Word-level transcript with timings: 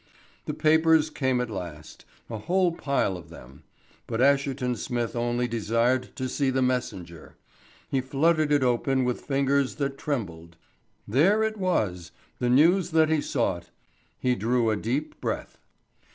The 0.45 0.55
papers 0.55 1.11
came 1.11 1.39
at 1.41 1.51
last 1.51 2.05
a 2.27 2.39
whole 2.39 2.71
pile 2.71 3.15
of 3.17 3.29
them: 3.29 3.61
but 4.07 4.19
Asherton 4.19 4.75
Smith 4.75 5.15
only 5.15 5.47
desired 5.47 6.15
to 6.15 6.27
see 6.27 6.49
The 6.49 6.63
Messenger. 6.63 7.35
He 7.87 8.01
fluttered 8.01 8.51
it 8.51 8.63
open 8.63 9.05
with 9.05 9.21
fingers 9.21 9.75
that 9.75 9.99
trembled. 9.99 10.55
There 11.07 11.43
it 11.43 11.57
was 11.57 12.09
the 12.39 12.49
news 12.49 12.89
that 12.93 13.09
he 13.09 13.21
sought. 13.21 13.69
He 14.17 14.33
drew 14.33 14.71
a 14.71 14.75
deep 14.75 15.21
breath. 15.21 15.59